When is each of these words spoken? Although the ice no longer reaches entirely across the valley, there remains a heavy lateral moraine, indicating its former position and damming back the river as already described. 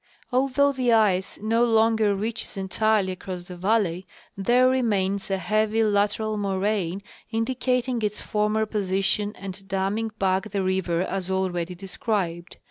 Although 0.31 0.71
the 0.71 0.93
ice 0.93 1.37
no 1.43 1.63
longer 1.63 2.15
reaches 2.15 2.57
entirely 2.57 3.11
across 3.11 3.43
the 3.43 3.55
valley, 3.55 4.07
there 4.35 4.67
remains 4.67 5.29
a 5.29 5.37
heavy 5.37 5.83
lateral 5.83 6.37
moraine, 6.37 7.03
indicating 7.29 8.01
its 8.01 8.19
former 8.19 8.65
position 8.65 9.31
and 9.35 9.67
damming 9.67 10.09
back 10.17 10.49
the 10.49 10.63
river 10.63 11.03
as 11.03 11.29
already 11.29 11.75
described. 11.75 12.57